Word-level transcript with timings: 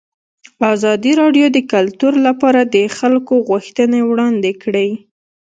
ازادي 0.73 1.11
راډیو 1.21 1.47
د 1.51 1.57
کلتور 1.71 2.13
لپاره 2.27 2.61
د 2.75 2.77
خلکو 2.97 3.33
غوښتنې 3.49 3.99
وړاندې 4.09 4.51
کړي. 4.63 4.89